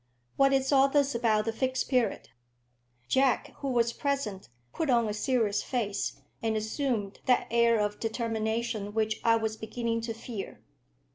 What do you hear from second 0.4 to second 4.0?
is all this about the Fixed Period?" Jack, who was